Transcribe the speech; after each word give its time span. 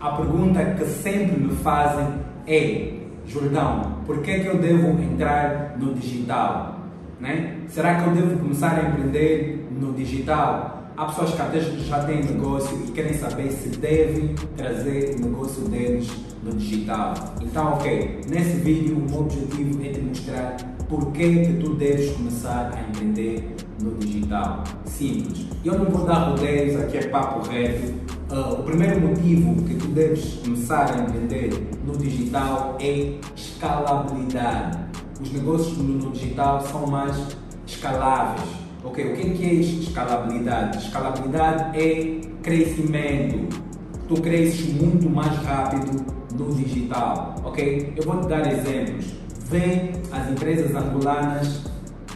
a 0.00 0.10
pergunta 0.10 0.64
que 0.76 0.84
sempre 0.84 1.38
me 1.40 1.54
fazem 1.56 2.06
é: 2.46 2.92
Jordão, 3.26 3.98
por 4.06 4.22
que, 4.22 4.30
é 4.30 4.38
que 4.40 4.46
eu 4.46 4.58
devo 4.58 5.00
entrar 5.02 5.76
no 5.78 5.94
digital? 5.94 6.78
Né? 7.20 7.58
Será 7.68 7.96
que 7.96 8.08
eu 8.08 8.14
devo 8.14 8.38
começar 8.38 8.78
a 8.78 8.88
empreender 8.88 9.66
no 9.70 9.92
digital? 9.92 10.84
Há 10.96 11.06
pessoas 11.06 11.32
que 11.32 11.42
até 11.42 11.60
já 11.60 12.02
têm 12.04 12.24
negócio 12.24 12.76
e 12.86 12.90
querem 12.90 13.14
saber 13.14 13.50
se 13.52 13.68
devem 13.70 14.34
trazer 14.56 15.16
o 15.16 15.26
negócio 15.26 15.62
deles 15.68 16.27
no 16.42 16.52
digital. 16.52 17.14
Então, 17.42 17.74
ok, 17.74 18.20
nesse 18.28 18.56
vídeo 18.58 18.96
o 18.96 19.10
meu 19.10 19.20
objetivo 19.20 19.82
é 19.84 19.88
te 19.90 20.00
mostrar 20.00 20.56
por 20.88 21.12
que 21.12 21.58
tu 21.60 21.74
deves 21.74 22.10
começar 22.12 22.72
a 22.74 22.88
empreender 22.88 23.56
no 23.82 23.94
digital. 23.94 24.64
Simples. 24.84 25.46
Eu 25.64 25.78
não 25.78 25.86
vou 25.86 26.06
dar 26.06 26.30
rodeios, 26.30 26.80
aqui 26.80 26.98
é 26.98 27.06
papo 27.08 27.48
reto. 27.48 27.92
Uh, 28.30 28.60
o 28.60 28.62
primeiro 28.62 29.00
motivo 29.00 29.62
que 29.64 29.74
tu 29.74 29.86
deves 29.88 30.34
começar 30.44 30.92
a 30.92 30.98
empreender 30.98 31.50
no 31.84 31.96
digital 31.96 32.76
é 32.80 33.18
escalabilidade. 33.34 34.78
Os 35.20 35.32
negócios 35.32 35.78
no 35.78 36.10
digital 36.12 36.60
são 36.60 36.86
mais 36.86 37.36
escaláveis 37.66 38.68
Ok, 38.84 39.04
o 39.04 39.16
que 39.16 39.44
é 39.44 39.54
escalabilidade? 39.54 40.78
Escalabilidade 40.78 41.78
é 41.78 42.20
crescimento. 42.42 43.60
Tu 44.06 44.14
cresces 44.22 44.72
muito 44.72 45.10
mais 45.10 45.36
rápido 45.38 46.17
no 46.32 46.54
digital, 46.54 47.34
ok? 47.44 47.92
Eu 47.96 48.02
vou 48.02 48.20
te 48.20 48.28
dar 48.28 48.50
exemplos. 48.50 49.06
Vê 49.46 49.92
as 50.12 50.30
empresas 50.30 50.74
angolanas 50.74 51.62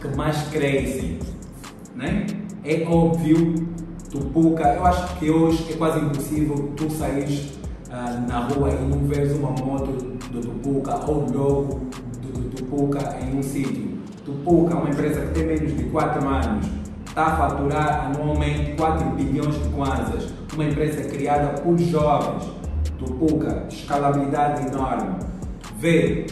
que 0.00 0.16
mais 0.16 0.36
crescem, 0.48 1.18
né? 1.94 2.26
É 2.64 2.86
óbvio, 2.88 3.66
Tupuca, 4.10 4.74
eu 4.74 4.84
acho 4.86 5.16
que 5.16 5.30
hoje 5.30 5.72
é 5.72 5.76
quase 5.76 6.00
impossível 6.00 6.72
tu 6.76 6.90
sair 6.90 7.50
uh, 7.88 8.28
na 8.28 8.40
rua 8.40 8.70
e 8.70 8.84
não 8.84 9.06
veres 9.06 9.32
uma 9.32 9.50
moto 9.50 9.92
do 10.30 10.40
Tupuca 10.40 11.10
ou 11.10 11.26
logo 11.32 11.80
do, 12.20 12.32
do 12.32 12.56
Tupuca 12.56 13.18
em 13.20 13.38
um 13.38 13.42
sítio 13.42 13.92
Tupuca, 14.24 14.76
uma 14.76 14.88
empresa 14.88 15.20
que 15.20 15.34
tem 15.34 15.46
menos 15.46 15.76
de 15.76 15.84
4 15.84 16.28
anos, 16.28 16.66
está 17.06 17.26
a 17.26 17.36
faturar 17.36 18.06
anualmente 18.06 18.72
4 18.76 19.10
bilhões 19.10 19.54
de 19.54 19.68
kwanzas. 19.70 20.32
Uma 20.54 20.64
empresa 20.64 21.02
criada 21.08 21.60
por 21.60 21.76
jovens. 21.78 22.44
Tupuca, 23.04 23.66
escalabilidade 23.68 24.66
enorme. 24.68 25.16
V, 25.78 26.26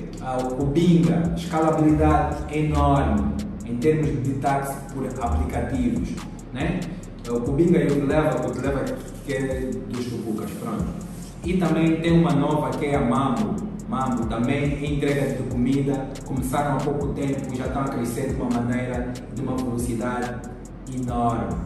o 0.44 0.54
Cubinga, 0.54 1.34
escalabilidade 1.36 2.36
enorme 2.56 3.34
em 3.64 3.76
termos 3.76 4.22
de 4.22 4.34
táxi 4.34 4.76
por 4.92 5.06
aplicativos. 5.06 6.10
Né? 6.52 6.80
O 7.28 7.40
Cubinga 7.40 7.78
e 7.78 7.90
o 7.90 8.06
Leva, 8.06 8.46
o 8.46 8.52
que 9.24 9.32
é 9.32 9.70
dos 9.88 10.06
Tupucas, 10.06 10.50
pronto. 10.52 10.84
E 11.44 11.56
também 11.56 12.00
tem 12.00 12.12
uma 12.12 12.32
nova 12.32 12.70
que 12.70 12.86
é 12.86 12.96
a 12.96 13.00
Mambo, 13.00 13.70
Mambo 13.88 14.26
também 14.26 14.94
entrega 14.94 15.34
de 15.34 15.42
comida, 15.50 16.06
começaram 16.24 16.76
há 16.76 16.78
pouco 16.78 17.08
tempo 17.08 17.52
e 17.52 17.56
já 17.56 17.66
estão 17.66 17.82
a 17.82 17.88
crescer 17.88 18.28
de 18.28 18.40
uma 18.40 18.48
maneira, 18.48 19.12
de 19.34 19.42
uma 19.42 19.56
velocidade 19.56 20.48
enorme. 20.94 21.56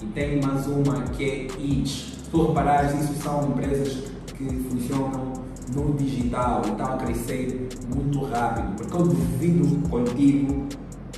E 0.00 0.06
tem 0.06 0.40
mais 0.40 0.68
uma 0.68 1.00
que 1.02 1.24
é 1.24 1.60
Itch. 1.60 2.14
Se 2.22 2.30
tu 2.30 2.46
reparares, 2.48 2.94
isso 3.00 3.14
são 3.14 3.48
empresas 3.48 4.13
que 4.34 4.44
funcionam 4.68 5.32
no 5.74 5.94
digital 5.94 6.62
e 6.66 6.70
estão 6.70 6.86
a 6.86 6.96
crescer 6.96 7.68
muito 7.94 8.24
rápido. 8.24 8.76
Porque 8.76 8.94
eu 8.94 9.02
duvido 9.02 9.88
contigo 9.88 10.66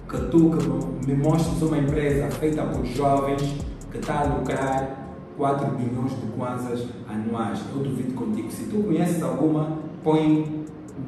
que 0.08 0.18
tu 0.30 0.50
que 0.50 1.06
me 1.06 1.16
mostres 1.16 1.60
uma 1.62 1.78
empresa 1.78 2.30
feita 2.30 2.62
por 2.62 2.84
jovens 2.84 3.42
que 3.90 3.98
está 3.98 4.20
a 4.20 4.24
lucrar 4.24 5.06
4 5.36 5.66
bilhões 5.76 6.12
de 6.12 6.26
kwanzas 6.36 6.86
anuais. 7.08 7.60
Eu 7.74 7.82
duvido 7.82 8.14
contigo. 8.14 8.50
Se 8.50 8.64
tu 8.64 8.82
conheces 8.82 9.22
alguma, 9.22 9.78
põe 10.02 10.64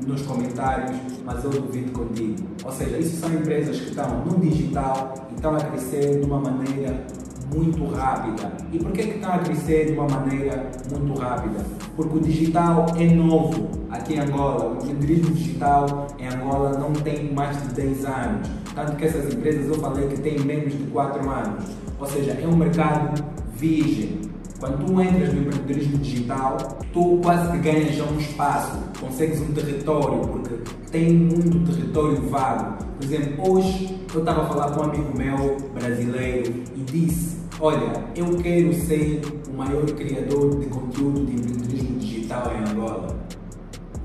nos 0.06 0.22
comentários, 0.22 0.98
mas 1.24 1.42
eu 1.44 1.50
duvido 1.50 1.92
contigo. 1.92 2.36
Ou 2.64 2.72
seja, 2.72 2.98
isso 2.98 3.16
são 3.16 3.32
empresas 3.32 3.78
que 3.80 3.88
estão 3.90 4.24
no 4.24 4.38
digital 4.38 5.14
e 5.30 5.34
estão 5.34 5.56
a 5.56 5.60
crescer 5.60 6.20
de 6.20 6.26
uma 6.26 6.40
maneira 6.40 7.06
muito 7.54 7.84
rápida. 7.94 8.52
E 8.72 8.78
por 8.78 8.92
que, 8.92 9.02
estão 9.02 9.32
a 9.32 9.38
crescer 9.38 9.86
de 9.86 9.92
uma 9.92 10.08
maneira 10.08 10.70
muito 10.90 11.18
rápida? 11.18 11.64
Porque 11.96 12.16
o 12.16 12.20
digital 12.20 12.86
é 12.96 13.06
novo 13.06 13.70
aqui 13.90 14.14
em 14.14 14.20
Angola. 14.20 14.70
O 14.70 14.76
empreendedorismo 14.76 15.34
digital 15.34 16.06
em 16.18 16.28
Angola 16.28 16.78
não 16.78 16.92
tem 16.92 17.32
mais 17.32 17.60
de 17.62 17.74
10 17.74 18.04
anos. 18.04 18.48
Tanto 18.74 18.96
que 18.96 19.04
essas 19.04 19.32
empresas 19.32 19.68
eu 19.68 19.74
falei 19.74 20.08
que 20.08 20.20
têm 20.20 20.38
menos 20.40 20.72
de 20.72 20.84
4 20.84 21.28
anos. 21.28 21.64
Ou 21.98 22.06
seja, 22.06 22.32
é 22.32 22.46
um 22.46 22.56
mercado 22.56 23.22
virgem. 23.54 24.20
Quando 24.60 24.84
tu 24.84 25.00
entras 25.00 25.32
no 25.32 25.40
empreendedorismo 25.42 25.98
digital, 25.98 26.56
tu 26.92 27.20
quase 27.22 27.52
que 27.52 27.58
ganhas 27.58 27.94
já 27.94 28.04
um 28.04 28.18
espaço, 28.18 28.76
consegues 28.98 29.40
um 29.40 29.52
território, 29.52 30.18
porque 30.20 30.54
tem 30.90 31.12
muito 31.12 31.70
território 31.70 32.20
vago. 32.28 32.84
Por 32.96 33.04
exemplo, 33.04 33.52
hoje 33.52 34.00
eu 34.12 34.20
estava 34.20 34.42
a 34.42 34.46
falar 34.46 34.70
com 34.72 34.80
um 34.80 34.84
amigo 34.84 35.16
meu 35.16 35.56
brasileiro 35.74 36.52
e 36.76 36.80
disse: 36.80 37.38
Olha, 37.60 38.04
eu 38.14 38.36
quero 38.36 38.72
ser 38.74 39.22
o 39.48 39.56
maior 39.56 39.84
criador 39.86 40.58
de 40.58 40.66
conteúdo 40.66 41.26
de 41.26 41.32
empreendedorismo 41.32 41.98
digital 41.98 42.52
em 42.54 42.70
Angola. 42.70 43.18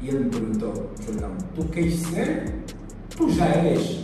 E 0.02 0.10
ele 0.10 0.26
me 0.26 0.30
perguntou: 0.30 0.92
Jordão, 1.06 1.32
tu 1.56 1.64
queres 1.66 1.96
ser? 2.00 2.64
Tu 3.16 3.30
já 3.32 3.46
és 3.46 4.04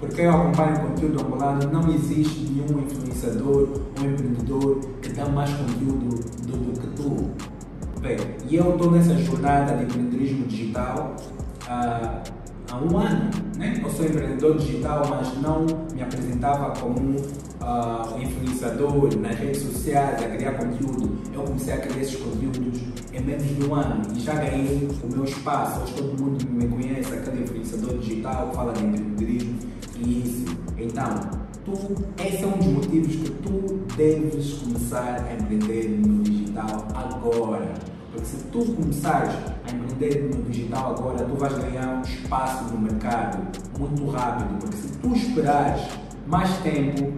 porque 0.00 0.22
eu 0.22 0.30
acompanho 0.30 0.80
conteúdo 0.80 1.20
angolano, 1.20 1.70
não 1.70 1.92
existe 1.92 2.40
nenhum 2.50 2.80
influenciador 2.80 3.68
ou 3.68 4.06
empreendedor 4.06 4.80
que 5.02 5.10
dá 5.10 5.28
mais 5.28 5.50
conteúdo 5.50 6.18
do, 6.46 6.56
do 6.56 6.80
que 6.80 6.86
tu. 6.96 7.30
Bem, 8.00 8.16
e 8.48 8.56
eu 8.56 8.70
estou 8.70 8.90
nessa 8.90 9.14
jornada 9.18 9.76
de 9.76 9.84
empreendedorismo 9.84 10.46
digital 10.46 11.16
há 11.70 12.76
um 12.76 12.98
ano. 12.98 13.30
Né? 13.56 13.80
Eu 13.82 13.90
sou 13.90 14.04
empreendedor 14.04 14.58
digital, 14.58 15.06
mas 15.08 15.36
não 15.40 15.66
me 15.94 16.02
apresentava 16.02 16.70
como 16.80 17.16
uh, 17.16 18.20
influenciador 18.20 19.16
nas 19.18 19.38
redes 19.38 19.62
sociais, 19.62 20.22
a 20.22 20.28
criar 20.28 20.54
conteúdo. 20.54 21.18
Eu 21.32 21.42
comecei 21.42 21.74
a 21.74 21.78
criar 21.78 22.02
esses 22.02 22.16
conteúdos 22.16 22.80
em 23.12 23.20
menos 23.20 23.56
de 23.56 23.64
um 23.64 23.74
ano 23.74 24.02
e 24.14 24.20
já 24.20 24.34
ganhei 24.34 24.88
o 25.02 25.14
meu 25.14 25.24
espaço. 25.24 25.80
Hoje 25.82 25.94
todo 25.94 26.20
mundo 26.20 26.44
me 26.50 26.66
conhece, 26.68 27.12
aquele 27.12 27.42
influenciador 27.42 27.98
digital 27.98 28.50
fala 28.52 28.72
de 28.72 28.84
empreendedorismo 28.84 29.58
isso. 30.06 30.44
Então, 30.78 31.20
tu, 31.64 31.72
esse 32.24 32.42
é 32.42 32.46
um 32.46 32.56
dos 32.58 32.66
motivos 32.66 33.16
que 33.16 33.30
tu 33.42 33.80
deves 33.96 34.54
começar 34.54 35.26
a 35.28 35.34
empreender 35.34 36.00
no 36.00 36.22
digital 36.22 36.88
agora. 36.94 37.72
Porque 38.10 38.26
se 38.26 38.36
tu 38.44 38.64
começares 38.64 39.32
a 39.68 39.72
empreender 40.00 40.34
no 40.34 40.42
digital 40.44 40.96
agora, 40.96 41.24
tu 41.24 41.34
vais 41.36 41.52
ganhar 41.58 41.98
um 41.98 42.02
espaço 42.02 42.64
no 42.72 42.80
mercado 42.80 43.38
muito 43.78 44.10
rápido. 44.10 44.58
Porque 44.58 44.76
se 44.76 44.88
tu 44.98 45.14
esperares 45.14 45.82
mais 46.26 46.50
tempo, 46.58 47.12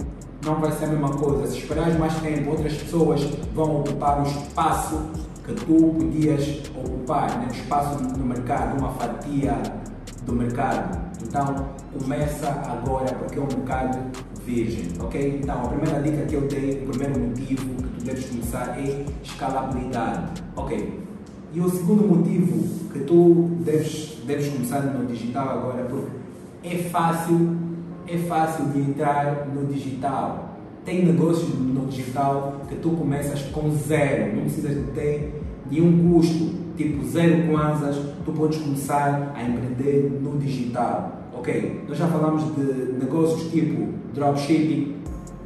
não 0.45 0.57
vai 0.57 0.73
ser 0.73 0.87
a 0.87 0.89
mesma 0.89 1.11
coisa. 1.11 1.47
Se 1.47 1.59
esperares 1.59 1.97
mais 1.99 2.15
tempo, 2.17 2.51
outras 2.51 2.75
pessoas 2.75 3.21
vão 3.55 3.81
ocupar 3.81 4.21
o 4.21 4.27
espaço 4.27 5.01
que 5.45 5.55
tu 5.55 5.65
podias 5.65 6.63
ocupar, 6.77 7.39
né? 7.39 7.47
um 7.49 7.53
espaço 7.53 8.03
no 8.03 8.25
mercado, 8.25 8.79
uma 8.79 8.91
fatia 8.93 9.57
do 10.25 10.33
mercado. 10.33 11.01
Então, 11.23 11.67
começa 11.99 12.49
agora 12.49 13.13
porque 13.15 13.39
é 13.39 13.43
um 13.43 13.47
mercado 13.47 13.99
virgem, 14.45 14.89
ok? 15.01 15.41
Então, 15.43 15.63
a 15.63 15.69
primeira 15.69 16.03
dica 16.03 16.27
que 16.27 16.35
eu 16.35 16.43
dei, 16.43 16.83
o 16.85 16.89
primeiro 16.89 17.19
motivo 17.19 17.65
que 17.77 17.83
tu 17.83 18.05
deves 18.05 18.27
começar 18.27 18.79
é 18.79 19.05
escalabilidade, 19.23 20.43
ok? 20.57 21.12
E 21.55 21.61
o 21.61 21.69
segundo 21.69 22.09
motivo 22.09 22.67
que 22.91 23.01
tu 23.01 23.51
deves, 23.61 24.17
deves 24.27 24.49
começar 24.49 24.81
no 24.81 25.05
digital 25.05 25.51
agora, 25.51 25.85
porque 25.85 26.17
é 26.65 26.79
fácil, 26.85 27.57
é 28.09 28.17
fácil 28.17 28.67
de 28.71 28.81
entrar 28.81 29.49
no 29.55 29.67
digital. 29.67 30.57
Tem 30.83 31.05
negócios 31.05 31.51
no 31.59 31.87
digital 31.87 32.63
que 32.69 32.77
tu 32.77 32.91
começas 32.91 33.43
com 33.53 33.71
zero, 33.71 34.35
não 34.35 34.45
precisas 34.45 34.77
de 34.77 34.91
ter 34.93 35.43
nenhum 35.71 36.11
custo 36.11 36.63
tipo 36.75 37.05
zero 37.07 37.49
kwanzas, 37.49 37.97
tu 38.25 38.33
podes 38.33 38.59
começar 38.59 39.33
a 39.37 39.43
empreender 39.43 40.11
no 40.23 40.39
digital. 40.39 41.29
Ok, 41.35 41.83
nós 41.87 41.99
já 41.99 42.07
falamos 42.09 42.45
de 42.57 42.93
negócios 42.95 43.51
tipo 43.51 43.89
dropshipping, 44.15 44.97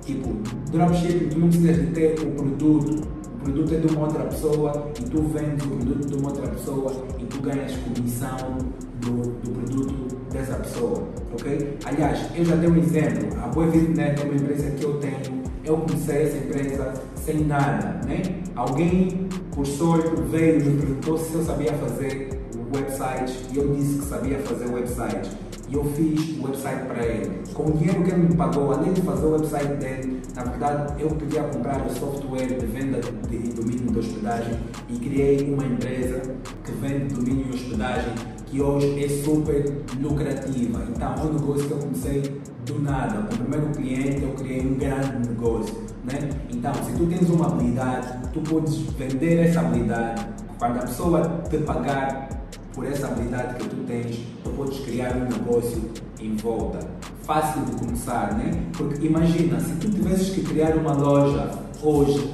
tipo 0.03 0.29
dropshipping, 0.71 1.29
tu 1.31 1.39
não 1.39 1.49
precisas 1.49 1.77
de 1.79 1.87
ter 1.93 2.15
o 2.21 2.31
produto, 2.31 3.09
produto 3.47 3.75
é 3.75 3.79
de 3.79 3.95
uma 3.95 4.07
outra 4.07 4.25
pessoa 4.25 4.91
e 4.99 5.03
tu 5.05 5.23
vendes 5.23 5.65
o 5.65 5.69
produto 5.69 6.07
de 6.07 6.15
uma 6.17 6.29
outra 6.31 6.49
pessoa 6.49 6.93
e 7.19 7.25
tu 7.27 7.41
ganhas 7.41 7.73
comissão 7.77 8.59
do, 9.01 9.31
do 9.41 9.51
produto 9.51 10.17
dessa 10.33 10.55
pessoa, 10.57 11.05
ok? 11.33 11.79
Aliás, 11.85 12.27
eu 12.35 12.45
já 12.45 12.57
dei 12.57 12.69
um 12.69 12.77
exemplo, 12.77 13.39
a 13.43 13.47
BoeVitNet 13.47 14.21
é 14.21 14.25
uma 14.25 14.35
empresa 14.35 14.71
que 14.71 14.85
eu 14.85 14.95
tenho, 14.99 15.43
eu 15.65 15.77
comecei 15.77 16.23
essa 16.25 16.37
empresa 16.39 16.93
sem 17.15 17.45
nada, 17.45 18.01
né? 18.07 18.23
Alguém 18.57 19.29
por 19.55 19.65
sorte 19.65 20.11
veio 20.31 20.61
e 20.61 20.65
me 20.65 20.81
perguntou 20.81 21.17
se 21.17 21.35
eu 21.35 21.45
sabia 21.45 21.73
fazer 21.75 22.41
website 22.75 23.33
e 23.53 23.59
eu 23.59 23.75
disse 23.75 23.99
que 23.99 24.07
sabia 24.07 24.39
fazer 24.41 24.67
website. 24.73 25.31
E 25.69 25.75
eu 25.75 25.85
fiz 25.85 26.39
o 26.39 26.45
website 26.45 26.87
para 26.87 27.05
ele. 27.05 27.43
Com 27.53 27.65
o 27.65 27.73
dinheiro 27.73 28.03
que 28.05 28.11
ele 28.11 28.29
me 28.29 28.37
pagou, 28.37 28.73
além 28.73 28.93
de 28.93 29.03
fazer 29.03 29.27
o 29.27 29.33
website 29.33 29.75
dele, 29.75 30.23
na 30.35 30.45
verdade 30.45 31.03
eu 31.03 31.09
podia 31.09 31.43
comprar 31.45 31.85
o 31.85 31.91
software 31.91 32.59
de 32.59 32.67
venda 32.67 33.01
de 33.01 33.39
domínio 33.51 33.93
de 33.93 33.99
hospedagem 33.99 34.55
e 34.89 34.99
criei 34.99 35.53
uma 35.53 35.65
empresa 35.65 36.23
que 36.65 36.73
vende 36.73 37.15
domínio 37.15 37.47
e 37.51 37.55
hospedagem 37.55 38.13
que 38.47 38.61
hoje 38.61 39.05
é 39.05 39.09
super 39.09 39.83
lucrativa. 40.01 40.87
Então 40.95 41.15
é 41.15 41.23
um 41.23 41.33
negócio 41.33 41.67
que 41.67 41.73
eu 41.73 41.79
comecei 41.79 42.41
do 42.65 42.81
nada. 42.81 43.23
Com 43.23 43.35
o 43.35 43.39
primeiro 43.39 43.67
cliente 43.71 44.23
eu 44.23 44.31
criei 44.31 44.61
um 44.61 44.75
grande 44.75 45.29
negócio. 45.29 45.87
Né? 46.05 46.31
Então, 46.51 46.73
se 46.75 46.93
tu 46.93 47.07
tens 47.07 47.29
uma 47.29 47.47
habilidade, 47.47 48.29
tu 48.33 48.41
podes 48.41 48.77
vender 48.97 49.47
essa 49.47 49.61
habilidade. 49.61 50.25
Quando 50.59 50.79
a 50.79 50.83
pessoa 50.83 51.43
te 51.51 51.59
pagar 51.59 52.29
por 52.77 52.85
essa 52.87 53.07
habilidade 53.07 53.55
que 53.55 53.71
tu 53.71 53.77
tens, 53.87 54.19
tu 54.45 54.51
podes 54.51 54.79
criar 54.81 55.17
um 55.17 55.25
negócio 55.25 55.91
em 56.21 56.37
volta. 56.37 56.79
Fácil 57.23 57.65
de 57.65 57.73
começar, 57.73 58.35
né? 58.35 58.53
Porque 58.77 59.07
imagina, 59.07 59.59
se 59.59 59.73
tu 59.77 59.91
tivesses 59.91 60.29
que 60.35 60.43
criar 60.43 60.77
uma 60.77 60.93
loja 60.93 61.51
hoje, 61.83 62.31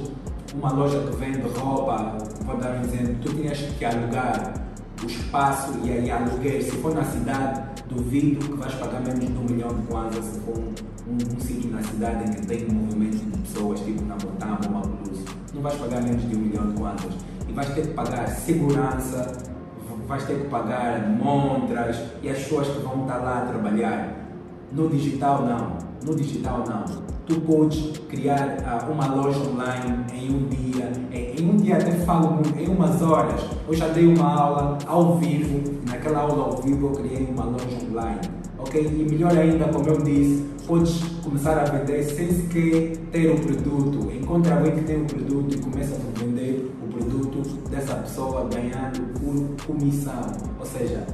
uma 0.53 0.73
loja 0.73 0.99
que 0.99 1.15
vende 1.15 1.47
roupa, 1.57 2.17
vou 2.45 2.57
dar 2.57 2.75
um 2.75 2.81
exemplo, 2.81 3.15
tu 3.21 3.33
tinhas 3.33 3.57
que 3.57 3.85
alugar 3.85 4.53
o 5.01 5.05
espaço 5.05 5.71
e 5.85 5.91
aí 5.91 6.11
aluguel. 6.11 6.61
Se 6.61 6.71
for 6.71 6.93
na 6.93 7.05
cidade, 7.05 7.61
duvido 7.87 8.45
que 8.45 8.57
vais 8.57 8.73
pagar 8.75 8.99
menos 8.99 9.25
de 9.25 9.37
um 9.37 9.45
milhão 9.45 9.73
de 9.73 9.87
kwanzas 9.87 10.25
se 10.25 10.39
for 10.41 10.57
um, 10.57 10.73
um, 11.09 11.37
um 11.37 11.39
sítio 11.39 11.71
na 11.71 11.81
cidade 11.83 12.29
em 12.29 12.33
que 12.33 12.45
tem 12.45 12.67
um 12.69 12.73
movimento 12.73 13.15
de 13.15 13.37
pessoas, 13.39 13.79
tipo 13.79 14.03
na 14.03 14.15
Botama 14.15 14.59
ou 14.65 14.71
Maputo. 14.71 15.19
Não 15.53 15.61
vais 15.61 15.75
pagar 15.75 16.03
menos 16.03 16.27
de 16.27 16.35
um 16.35 16.39
milhão 16.39 16.69
de 16.69 16.77
kwanzas. 16.77 17.13
E 17.47 17.53
vais 17.53 17.69
ter 17.73 17.87
que 17.87 17.93
pagar 17.93 18.27
segurança, 18.27 19.52
vais 20.07 20.23
ter 20.25 20.41
que 20.41 20.47
pagar 20.47 21.09
montras 21.09 22.01
e 22.21 22.29
as 22.29 22.37
pessoas 22.37 22.67
que 22.67 22.79
vão 22.81 23.01
estar 23.01 23.17
lá 23.17 23.43
a 23.43 23.45
trabalhar. 23.45 24.13
No 24.71 24.89
digital, 24.89 25.45
não. 25.45 25.77
No 26.03 26.15
digital, 26.15 26.63
não 26.67 27.13
tu 27.25 27.39
podes 27.41 27.97
criar 28.09 28.57
uh, 28.59 28.91
uma 28.91 29.07
loja 29.07 29.39
online 29.39 30.05
em 30.13 30.29
um 30.29 30.47
dia, 30.49 30.91
em, 31.11 31.41
em, 31.41 31.49
um 31.49 31.57
dia 31.57 31.77
até 31.77 31.91
falo 31.91 32.31
muito, 32.33 32.57
em 32.59 32.67
umas 32.67 33.01
horas. 33.01 33.41
Eu 33.67 33.73
já 33.73 33.87
dei 33.87 34.07
uma 34.07 34.33
aula 34.33 34.77
ao 34.85 35.17
vivo, 35.17 35.61
naquela 35.87 36.19
aula 36.19 36.43
ao 36.43 36.61
vivo 36.61 36.87
eu 36.87 36.91
criei 36.91 37.27
uma 37.31 37.45
loja 37.45 37.65
online, 37.89 38.19
ok? 38.57 38.81
E 38.81 39.11
melhor 39.11 39.37
ainda, 39.37 39.65
como 39.65 39.87
eu 39.87 39.97
disse, 40.01 40.43
podes 40.67 41.01
começar 41.23 41.57
a 41.57 41.63
vender 41.63 42.03
sem 42.03 42.29
sequer 42.29 42.97
ter 43.11 43.31
o 43.31 43.39
produto. 43.39 44.11
Encontra 44.13 44.55
alguém 44.55 44.75
que 44.75 44.81
tem 44.81 45.01
o 45.01 45.05
produto 45.05 45.55
e 45.55 45.57
começa 45.59 45.95
a 45.95 46.19
vender 46.19 46.52
dessa 47.69 47.95
pessoa 47.95 48.47
ganhando 48.49 49.01
por 49.19 49.65
comissão. 49.65 50.21
Ou 50.59 50.65
seja, 50.65 51.05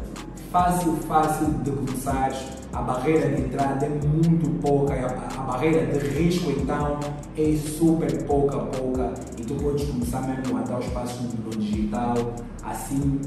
fácil, 0.52 0.94
fácil 1.08 1.48
de 1.64 1.72
começar 1.72 2.32
a 2.72 2.82
barreira 2.82 3.30
de 3.30 3.42
entrada 3.42 3.86
é 3.86 3.90
muito 3.90 4.50
pouca, 4.62 4.94
a, 4.94 5.42
barreira 5.42 5.86
de 5.88 6.08
risco 6.08 6.52
então 6.52 7.00
é 7.36 7.56
super 7.56 8.24
pouca, 8.26 8.58
pouca 8.60 9.14
e 9.40 9.44
tu 9.44 9.56
podes 9.56 9.90
começar 9.90 10.22
mesmo 10.22 10.58
a 10.58 10.62
dar 10.62 10.80
os 10.80 10.86
passos 10.88 11.34
no 11.34 11.50
digital 11.50 12.16
assim 12.64 13.20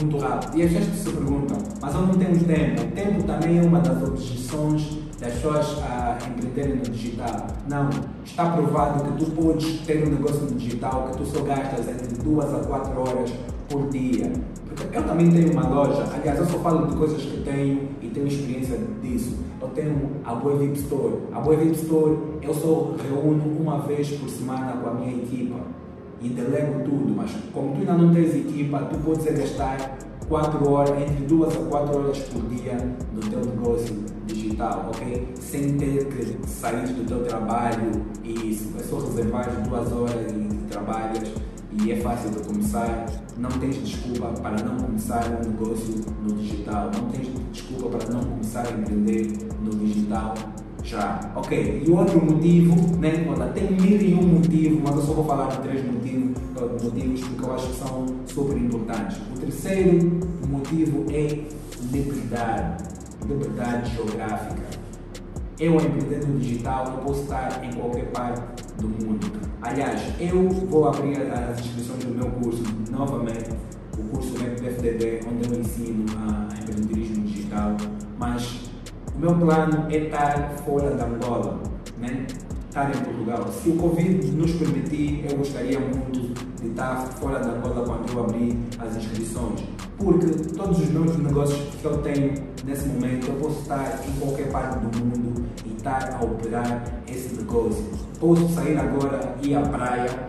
muito 0.00 0.18
rápido. 0.18 0.58
E 0.58 0.62
as 0.62 0.72
pessoas 0.72 0.98
se 0.98 1.10
perguntam, 1.10 1.58
mas 1.80 1.94
eu 1.94 2.02
não 2.02 2.14
tenho 2.14 2.44
tempo. 2.44 2.82
Tempo 2.94 3.22
também 3.22 3.58
é 3.58 3.62
uma 3.62 3.80
das 3.80 4.02
objeções 4.02 4.98
das 5.20 5.32
pessoas 5.32 5.78
a 5.82 6.18
empreenderem 6.28 6.76
no 6.76 6.82
digital. 6.82 7.46
Não, 7.68 7.88
está 8.24 8.50
provado 8.50 9.04
que 9.04 9.24
tu 9.24 9.30
podes 9.30 9.80
ter 9.80 10.06
um 10.06 10.10
negócio 10.10 10.42
no 10.42 10.52
digital 10.52 11.08
que 11.10 11.18
tu 11.18 11.26
só 11.26 11.42
gastas 11.42 11.88
entre 11.88 12.22
duas 12.22 12.52
a 12.52 12.58
quatro 12.58 13.00
horas 13.00 13.32
por 13.68 13.88
dia. 13.88 14.32
Eu 14.92 15.02
também 15.04 15.30
tenho 15.30 15.52
uma 15.52 15.68
loja, 15.68 16.04
aliás, 16.14 16.38
eu 16.38 16.46
só 16.46 16.58
falo 16.58 16.86
de 16.86 16.96
coisas 16.96 17.22
que 17.22 17.42
tenho 17.42 17.88
e 18.02 18.08
tenho 18.08 18.26
experiência 18.26 18.78
disso. 19.02 19.36
Eu 19.60 19.68
tenho 19.68 20.10
a 20.22 20.34
Boa 20.34 20.56
VIP 20.58 20.78
Store. 20.80 21.14
A 21.32 21.40
Boa 21.40 21.56
VIP 21.56 21.76
Store 21.76 22.18
eu 22.42 22.52
só 22.52 22.94
reúno 23.02 23.58
uma 23.58 23.78
vez 23.80 24.10
por 24.10 24.28
semana 24.28 24.72
com 24.72 24.90
a 24.90 24.94
minha 24.94 25.16
equipa 25.16 25.56
e 26.20 26.28
delego 26.28 26.84
tudo, 26.84 27.14
mas 27.16 27.30
como 27.52 27.72
tu 27.72 27.80
ainda 27.80 27.94
não 27.94 28.12
tens 28.12 28.34
equipa, 28.34 28.80
tu 28.80 28.98
podes 28.98 29.24
gastar 29.24 29.96
4 30.28 30.70
horas, 30.70 31.02
entre 31.02 31.24
2 31.24 31.56
a 31.56 31.60
4 31.60 31.98
horas 31.98 32.18
por 32.18 32.42
dia 32.48 32.76
no 33.14 33.20
teu 33.20 33.40
negócio 33.40 34.15
digital, 34.56 34.86
ok? 34.88 35.28
Sem 35.38 35.76
ter 35.76 36.06
que 36.06 36.48
sair 36.48 36.86
do 36.88 37.06
teu 37.06 37.24
trabalho 37.24 38.06
e 38.24 38.58
é 38.78 38.82
só 38.82 38.98
reservar 38.98 39.48
2 39.68 39.92
horas 39.92 40.32
e 40.32 40.56
trabalhas 40.70 41.30
e 41.72 41.92
é 41.92 41.96
fácil 41.96 42.30
de 42.30 42.40
começar. 42.40 43.06
Não 43.36 43.50
tens 43.50 43.76
desculpa 43.76 44.28
para 44.40 44.62
não 44.64 44.76
começar 44.76 45.24
um 45.26 45.50
negócio 45.50 45.94
no 46.22 46.34
digital, 46.34 46.90
não 46.96 47.10
tens 47.10 47.28
desculpa 47.52 47.98
para 47.98 48.14
não 48.14 48.24
começar 48.24 48.66
a 48.66 48.70
empreender 48.72 49.30
no 49.62 49.70
digital 49.70 50.34
já. 50.82 51.32
Ok, 51.34 51.82
e 51.86 51.90
outro 51.90 52.24
motivo, 52.24 52.74
né? 52.98 53.26
Tem 53.52 53.70
mil 53.72 54.00
e 54.00 54.14
um 54.14 54.22
motivos, 54.38 54.80
mas 54.82 54.96
eu 54.96 55.02
só 55.02 55.12
vou 55.12 55.24
falar 55.24 55.48
de 55.48 55.58
três 55.68 55.84
motivos, 55.84 56.36
motivos 56.82 57.20
porque 57.20 57.44
eu 57.44 57.54
acho 57.54 57.66
que 57.68 57.76
são 57.76 58.06
super 58.26 58.56
importantes. 58.56 59.18
O 59.34 59.38
terceiro 59.40 60.20
motivo 60.48 61.04
é 61.10 61.44
liberdade, 61.92 62.84
liberdade 63.26 63.94
geográfica. 63.94 64.62
Eu, 65.58 65.74
empreender 65.76 66.26
no 66.26 66.38
digital, 66.38 66.86
eu 66.86 66.98
posso 66.98 67.22
estar 67.22 67.64
em 67.64 67.72
qualquer 67.72 68.06
parte 68.10 68.42
do 68.78 68.88
mundo. 68.88 69.26
Aliás, 69.62 70.02
eu 70.20 70.48
vou 70.48 70.88
abrir 70.88 71.16
as 71.32 71.60
inscrições 71.60 72.04
do 72.04 72.14
meu 72.14 72.30
curso 72.32 72.62
novamente, 72.90 73.50
o 73.98 74.02
curso 74.10 74.34
FDD, 74.36 75.20
onde 75.26 75.50
eu 75.50 75.60
ensino 75.60 76.04
a 76.18 76.54
empreendedorismo 76.60 77.24
digital, 77.24 77.76
mas 78.18 78.70
o 79.14 79.18
meu 79.18 79.34
plano 79.34 79.86
é 79.90 79.96
estar 79.96 80.50
fora 80.64 80.90
da 80.90 81.06
Angola, 81.06 81.58
né? 81.98 82.26
estar 82.76 82.94
em 82.94 83.04
Portugal. 83.04 83.48
Se 83.50 83.70
o 83.70 83.76
Covid 83.76 84.30
nos 84.32 84.52
permitir, 84.52 85.24
eu 85.30 85.38
gostaria 85.38 85.80
muito 85.80 86.34
de 86.60 86.68
estar 86.68 86.96
fora 87.18 87.38
da 87.38 87.52
Angola 87.52 87.86
quando 87.86 88.12
eu 88.12 88.24
abrir 88.24 88.58
as 88.78 88.96
inscrições. 88.96 89.60
Porque 89.96 90.26
todos 90.54 90.80
os 90.80 90.88
meus 90.90 91.16
negócios 91.16 91.58
que 91.80 91.84
eu 91.84 91.96
tenho 91.98 92.34
nesse 92.64 92.88
momento, 92.88 93.28
eu 93.28 93.34
posso 93.34 93.60
estar 93.60 94.00
em 94.06 94.20
qualquer 94.20 94.50
parte 94.50 94.78
do 94.78 94.98
mundo 94.98 95.44
e 95.64 95.76
estar 95.76 96.14
a 96.14 96.24
operar 96.24 96.84
esse 97.08 97.34
negócio. 97.34 97.84
Posso 98.18 98.48
sair 98.50 98.78
agora 98.78 99.36
e 99.42 99.50
ir 99.50 99.56
à 99.56 99.62
praia 99.62 100.26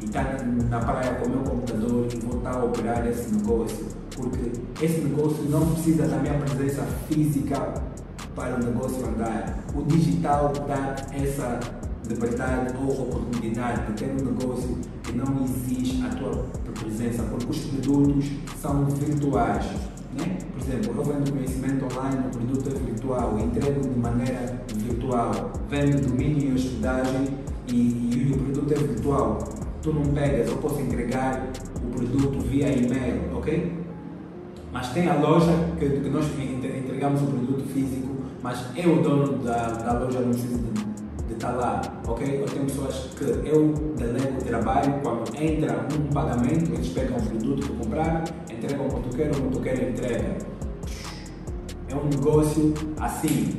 e 0.00 0.04
estar 0.04 0.44
na 0.68 0.78
praia 0.80 1.14
com 1.14 1.26
o 1.26 1.30
meu 1.30 1.40
computador 1.40 2.06
e 2.12 2.18
voltar 2.20 2.54
a 2.54 2.64
operar 2.64 3.06
esse 3.06 3.34
negócio. 3.34 3.86
Porque 4.14 4.84
esse 4.84 5.00
negócio 5.00 5.44
não 5.44 5.66
precisa 5.72 6.06
da 6.06 6.16
minha 6.18 6.34
presença 6.34 6.82
física 7.08 7.74
para 8.34 8.56
o 8.56 8.64
negócio 8.64 9.06
andar. 9.06 9.58
O 9.74 9.82
digital 9.82 10.52
dá 10.66 10.96
essa 11.12 11.60
liberdade 12.08 12.74
ou 12.76 13.02
oportunidade 13.02 13.86
de 13.86 13.92
ter 13.92 14.10
um 14.10 14.24
negócio 14.24 14.78
que 15.02 15.12
não 15.12 15.44
exige 15.44 16.02
a 16.04 16.08
tua 16.08 16.44
presença, 16.74 17.22
porque 17.24 17.50
os 17.50 17.58
produtos 17.58 18.30
são 18.60 18.84
virtuais. 18.86 19.64
Né? 20.18 20.38
Por 20.60 20.68
exemplo, 20.68 20.94
eu 20.94 21.04
vendo 21.04 21.32
conhecimento 21.32 21.84
online, 21.86 22.26
o 22.26 22.30
produto 22.30 22.68
é 22.68 22.78
virtual, 22.84 23.38
entrego 23.38 23.80
de 23.80 23.98
maneira 23.98 24.62
virtual, 24.76 25.52
vendo 25.70 26.06
domínio 26.06 26.50
e 26.50 26.54
hospedagem 26.54 27.28
e, 27.72 27.74
e 27.74 28.32
o 28.32 28.38
produto 28.38 28.72
é 28.72 28.76
virtual. 28.76 29.38
Tu 29.82 29.92
não 29.92 30.02
pegas, 30.12 30.50
eu 30.50 30.58
posso 30.58 30.80
entregar 30.80 31.46
o 31.82 31.90
produto 31.96 32.40
via 32.40 32.68
e-mail, 32.68 33.34
ok? 33.34 33.72
Mas 34.70 34.92
tem 34.92 35.08
a 35.08 35.14
loja 35.14 35.50
que, 35.78 35.88
que 35.88 36.10
nós 36.10 36.26
entregamos 36.38 37.22
o 37.22 37.26
produto 37.26 37.64
físico 37.72 38.10
mas 38.42 38.66
eu, 38.74 39.02
dono 39.02 39.38
da, 39.38 39.68
da 39.68 39.98
loja, 39.98 40.20
não 40.20 40.30
preciso 40.30 40.58
de, 40.58 40.84
estar 41.40 41.52
lá, 41.52 41.80
ok? 42.06 42.42
Eu 42.42 42.46
tenho 42.46 42.66
pessoas 42.66 43.08
que 43.16 43.24
eu 43.24 43.72
delego 43.96 44.38
o 44.38 44.44
trabalho, 44.44 45.00
quando 45.02 45.34
entra 45.40 45.86
um 45.98 46.12
pagamento, 46.12 46.70
eles 46.74 46.88
pegam 46.88 47.16
o 47.16 47.22
produto 47.22 47.66
que 47.66 47.72
compraram, 47.72 48.24
entregam 48.50 48.86
o 48.86 48.92
motoqueiro, 48.92 49.38
o 49.38 49.44
motoqueiro 49.44 49.88
entrega. 49.88 50.36
É 51.88 51.94
um 51.94 52.04
negócio 52.04 52.74
assim, 53.00 53.58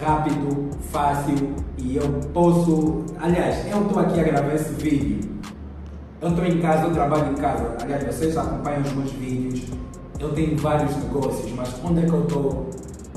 rápido, 0.00 0.68
fácil 0.90 1.54
e 1.78 1.96
eu 1.96 2.08
posso. 2.34 3.04
Aliás, 3.20 3.70
eu 3.70 3.82
estou 3.82 4.00
aqui 4.00 4.18
a 4.18 4.24
gravar 4.24 4.54
esse 4.54 4.72
vídeo. 4.74 5.30
Eu 6.20 6.28
estou 6.28 6.44
em 6.44 6.60
casa, 6.60 6.86
eu 6.86 6.92
trabalho 6.92 7.32
em 7.32 7.36
casa. 7.36 7.76
Aliás, 7.80 8.04
vocês 8.04 8.36
acompanham 8.36 8.82
os 8.82 8.92
meus 8.92 9.12
vídeos. 9.12 9.70
Eu 10.18 10.32
tenho 10.32 10.56
vários 10.58 10.96
negócios, 10.96 11.50
mas 11.52 11.72
onde 11.84 12.00
é 12.00 12.04
que 12.04 12.12
eu 12.12 12.22
estou 12.22 12.70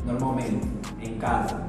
normalmente? 0.05 0.75
em 1.01 1.17
casa. 1.17 1.64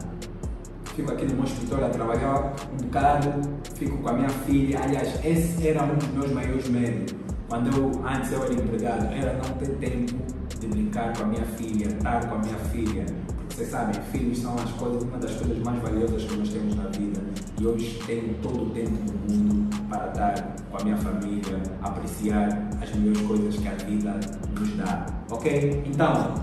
Fico 0.96 1.12
aqui 1.12 1.26
no 1.26 1.34
meu 1.34 1.44
escritório 1.44 1.84
a 1.84 1.88
trabalhar 1.90 2.54
um 2.72 2.76
bocado, 2.84 3.28
fico 3.74 3.98
com 3.98 4.08
a 4.08 4.14
minha 4.14 4.30
filha. 4.30 4.80
Aliás, 4.82 5.22
esse 5.22 5.68
era 5.68 5.84
um 5.84 5.94
dos 5.94 6.08
meus 6.08 6.30
maiores 6.32 6.66
medos. 6.70 7.14
Quando 7.50 7.76
eu, 7.76 8.02
antes 8.02 8.32
eu 8.32 8.42
era 8.42 8.54
empregado, 8.54 9.04
era 9.12 9.34
não 9.34 9.54
ter 9.58 9.68
tempo 9.76 10.14
de 10.58 10.66
brincar 10.66 11.14
com 11.14 11.24
a 11.24 11.26
minha 11.26 11.44
filha, 11.44 11.88
estar 11.88 12.26
com 12.26 12.36
a 12.36 12.38
minha 12.38 12.56
filha. 12.72 13.04
Vocês 13.50 13.68
sabem, 13.68 14.00
filhos 14.10 14.38
são 14.38 14.54
as 14.54 14.70
coisas, 14.72 15.02
uma 15.02 15.18
das 15.18 15.34
coisas 15.34 15.58
mais 15.58 15.82
valiosas 15.82 16.24
que 16.24 16.34
nós 16.34 16.48
temos 16.48 16.74
na 16.74 16.84
vida. 16.84 17.20
E 17.60 17.66
hoje 17.66 18.00
tenho 18.06 18.34
todo 18.40 18.62
o 18.62 18.70
tempo 18.70 18.90
do 18.90 19.34
mundo 19.34 19.76
para 19.90 20.06
estar 20.06 20.56
com 20.70 20.78
a 20.78 20.82
minha 20.82 20.96
família, 20.96 21.62
apreciar 21.82 22.70
as 22.80 22.94
melhores 22.94 23.20
coisas 23.20 23.56
que 23.58 23.68
a 23.68 23.74
vida 23.74 24.18
nos 24.58 24.74
dá. 24.78 25.04
Ok? 25.30 25.82
Então, 25.84 26.34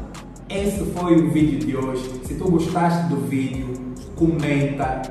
esse 0.47 0.85
foi 0.91 1.15
o 1.15 1.31
vídeo 1.31 1.57
de 1.57 1.75
hoje. 1.75 2.21
Se 2.23 2.35
tu 2.35 2.51
gostaste 2.51 3.07
do 3.07 3.15
vídeo, 3.27 3.92
comenta, 4.23 5.01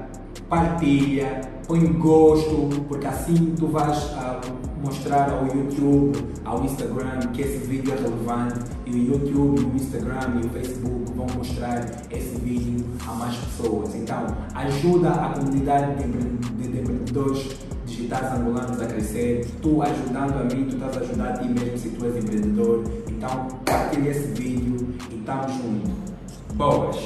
partilha, 0.48 1.42
põe 1.66 1.84
gosto, 1.92 2.68
porque 2.88 3.06
assim 3.06 3.54
tu 3.58 3.66
vais 3.66 3.98
uh, 4.12 4.40
mostrar 4.82 5.30
ao 5.30 5.46
YouTube, 5.46 6.18
ao 6.44 6.64
Instagram 6.64 7.18
que 7.32 7.42
esse 7.42 7.58
vídeo 7.58 7.92
é 7.92 7.96
relevante 7.96 8.60
e 8.86 8.90
o 8.90 9.12
YouTube, 9.12 9.60
o 9.64 9.76
Instagram 9.76 10.40
e 10.42 10.46
o 10.46 10.48
Facebook 10.48 11.12
vão 11.14 11.26
mostrar 11.36 11.84
esse 12.10 12.36
vídeo 12.40 12.86
a 13.06 13.12
mais 13.12 13.36
pessoas. 13.36 13.94
Então, 13.94 14.26
ajuda 14.54 15.10
a 15.10 15.28
comunidade 15.34 15.94
de 15.96 16.04
empreendedores 16.04 17.56
digitais 17.84 18.32
angolanos 18.32 18.80
a 18.80 18.86
crescer. 18.86 19.46
Tu 19.60 19.82
ajudando 19.82 20.40
a 20.40 20.44
mim, 20.44 20.64
tu 20.64 20.76
estás 20.76 20.96
a 20.96 21.00
ajudar 21.00 21.28
a 21.28 21.32
ti 21.38 21.48
mesmo 21.48 21.76
se 21.76 21.90
tu 21.90 22.06
és 22.06 22.16
empreendedor. 22.16 22.84
Então, 23.08 23.48
partilha 23.66 24.08
esse 24.08 24.28
vídeo 24.28 24.88
e 25.10 25.16
estamos 25.16 25.52
juntos. 25.52 25.92
Boas! 26.54 27.02